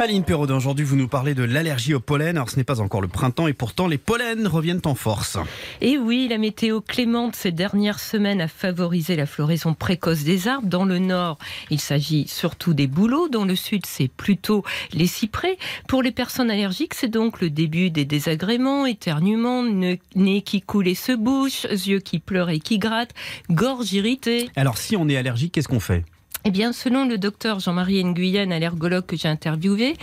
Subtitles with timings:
[0.00, 2.36] Aline Perraudin, aujourd'hui vous nous parlez de l'allergie au pollen.
[2.36, 5.38] Alors ce n'est pas encore le printemps et pourtant les pollens reviennent en force.
[5.80, 10.68] Et oui, la météo clémente ces dernières semaines a favorisé la floraison précoce des arbres.
[10.68, 11.38] Dans le nord,
[11.70, 13.28] il s'agit surtout des bouleaux.
[13.28, 14.62] Dans le sud, c'est plutôt
[14.92, 15.58] les cyprès.
[15.88, 20.94] Pour les personnes allergiques, c'est donc le début des désagréments, éternuements, nez qui coule et
[20.94, 23.14] se bouche, yeux qui pleurent et qui grattent,
[23.50, 24.48] gorge irritée.
[24.54, 26.04] Alors si on est allergique, qu'est-ce qu'on fait?
[26.48, 29.98] Eh bien, selon le docteur Jean-Marie Nguyen, allergologue que j'ai interviewé,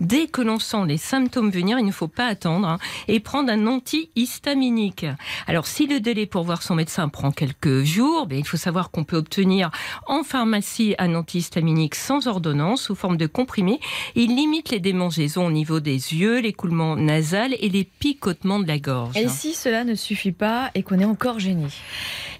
[0.00, 3.52] dès que l'on sent les symptômes venir, il ne faut pas attendre hein, et prendre
[3.52, 5.04] un antihistaminique.
[5.46, 8.90] Alors, si le délai pour voir son médecin prend quelques jours, ben, il faut savoir
[8.90, 9.70] qu'on peut obtenir
[10.06, 13.78] en pharmacie un antihistaminique sans ordonnance sous forme de comprimé.
[14.14, 18.78] Il limite les démangeaisons au niveau des yeux, l'écoulement nasal et les picotements de la
[18.78, 19.18] gorge.
[19.18, 21.66] Et si cela ne suffit pas et qu'on est encore gêné?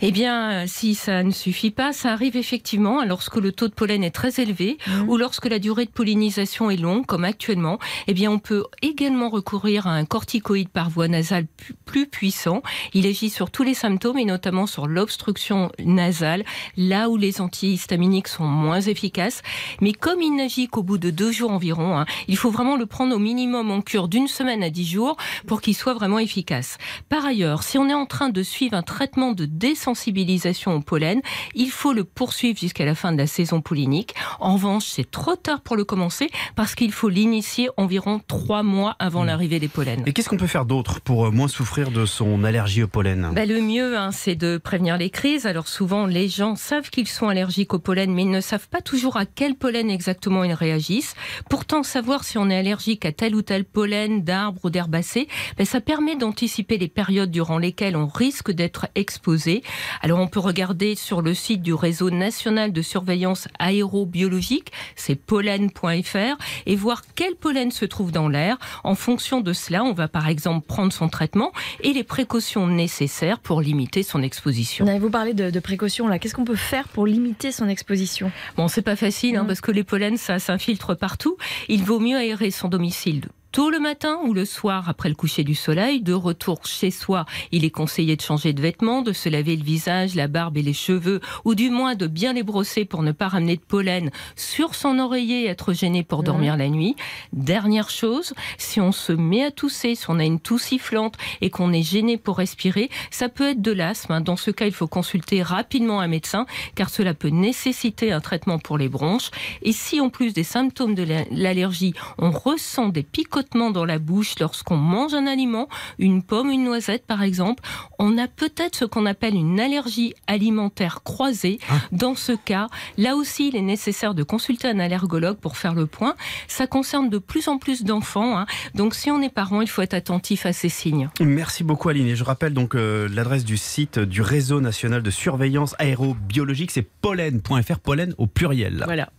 [0.02, 4.02] Eh bien, si ça ne suffit pas, ça arrive effectivement lorsque le taux de pollen
[4.02, 5.08] est très élevé mmh.
[5.08, 9.28] ou lorsque la durée de pollinisation est longue, comme actuellement, eh bien, on peut également
[9.28, 11.46] recourir à un corticoïde par voie nasale
[11.84, 12.62] plus puissant.
[12.94, 16.44] Il agit sur tous les symptômes et notamment sur l'obstruction nasale,
[16.78, 19.42] là où les antihistaminiques sont moins efficaces.
[19.82, 22.86] Mais comme il n'agit qu'au bout de deux jours environ, hein, il faut vraiment le
[22.86, 26.78] prendre au minimum en cure d'une semaine à dix jours pour qu'il soit vraiment efficace.
[27.10, 29.44] Par ailleurs, si on est en train de suivre un traitement de
[29.90, 31.20] désensibilisation au pollen,
[31.54, 34.14] il faut le poursuivre jusqu'à la fin de la saison pollinique.
[34.38, 38.94] En revanche, c'est trop tard pour le commencer parce qu'il faut l'initier environ trois mois
[39.00, 39.26] avant hmm.
[39.26, 40.04] l'arrivée des pollens.
[40.06, 43.32] Et qu'est-ce qu'on peut faire d'autre pour euh, moins souffrir de son allergie au pollen?
[43.34, 45.44] Bah, Le mieux, hein, c'est de prévenir les crises.
[45.46, 48.80] Alors souvent, les gens savent qu'ils sont allergiques au pollen, mais ils ne savent pas
[48.80, 51.14] toujours à quel pollen exactement ils réagissent.
[51.48, 55.26] Pourtant, savoir si on est allergique à tel ou tel pollen d'arbre ou d'herbacées,
[55.58, 59.62] bah, ça permet d'anticiper les périodes durant lesquelles on risque d'être exposé.
[60.02, 66.36] Alors on peut regarder sur le site du réseau national de surveillance aérobiologique, c'est pollen.fr,
[66.66, 68.58] et voir quel pollen se trouve dans l'air.
[68.84, 71.52] En fonction de cela, on va par exemple prendre son traitement
[71.82, 74.86] et les précautions nécessaires pour limiter son exposition.
[74.98, 76.18] Vous parlez de, de précautions là.
[76.18, 78.30] Qu'est-ce qu'on peut faire pour limiter son exposition?
[78.56, 79.46] Bon, c'est pas facile hein, mmh.
[79.46, 81.36] parce que les pollens, ça s'infiltre partout.
[81.68, 83.22] Il vaut mieux aérer son domicile
[83.52, 86.00] tôt le matin ou le soir après le coucher du soleil.
[86.00, 89.64] De retour chez soi, il est conseillé de changer de vêtements, de se laver le
[89.64, 93.12] visage, la barbe et les cheveux, ou du moins de bien les brosser pour ne
[93.12, 96.94] pas ramener de pollen sur son oreiller et être gêné pour dormir la nuit.
[97.32, 101.50] Dernière chose, si on se met à tousser, si on a une toux sifflante et
[101.50, 104.20] qu'on est gêné pour respirer, ça peut être de l'asthme.
[104.20, 106.46] Dans ce cas, il faut consulter rapidement un médecin
[106.76, 109.30] car cela peut nécessiter un traitement pour les bronches.
[109.62, 113.39] Et si en plus des symptômes de l'allergie, on ressent des picotements
[113.72, 115.68] dans la bouche lorsqu'on mange un aliment,
[115.98, 117.62] une pomme, une noisette par exemple,
[117.98, 121.58] on a peut-être ce qu'on appelle une allergie alimentaire croisée.
[121.68, 121.74] Ah.
[121.92, 125.86] Dans ce cas, là aussi, il est nécessaire de consulter un allergologue pour faire le
[125.86, 126.14] point.
[126.48, 128.38] Ça concerne de plus en plus d'enfants.
[128.38, 128.46] Hein.
[128.74, 131.08] Donc si on est parent, il faut être attentif à ces signes.
[131.20, 132.06] Merci beaucoup Aline.
[132.06, 136.88] Et je rappelle donc euh, l'adresse du site du réseau national de surveillance aérobiologique, c'est
[137.00, 138.82] pollen.fr, pollen au pluriel.
[138.84, 139.10] Voilà.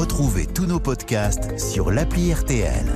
[0.00, 2.86] Retrouvez tous nos podcasts sur l'appli RTL.